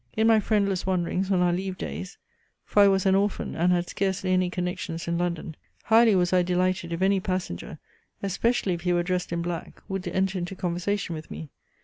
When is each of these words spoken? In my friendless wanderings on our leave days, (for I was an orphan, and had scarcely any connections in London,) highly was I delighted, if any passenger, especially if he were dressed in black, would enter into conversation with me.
In 0.17 0.25
my 0.25 0.39
friendless 0.39 0.87
wanderings 0.87 1.31
on 1.31 1.41
our 1.41 1.53
leave 1.53 1.77
days, 1.77 2.17
(for 2.65 2.81
I 2.81 2.87
was 2.87 3.05
an 3.05 3.13
orphan, 3.13 3.53
and 3.55 3.71
had 3.71 3.87
scarcely 3.87 4.31
any 4.31 4.49
connections 4.49 5.07
in 5.07 5.19
London,) 5.19 5.55
highly 5.83 6.15
was 6.15 6.33
I 6.33 6.41
delighted, 6.41 6.91
if 6.91 7.03
any 7.03 7.19
passenger, 7.19 7.77
especially 8.23 8.73
if 8.73 8.81
he 8.81 8.93
were 8.93 9.03
dressed 9.03 9.31
in 9.31 9.43
black, 9.43 9.79
would 9.87 10.07
enter 10.07 10.39
into 10.39 10.55
conversation 10.55 11.13
with 11.13 11.29
me. 11.29 11.51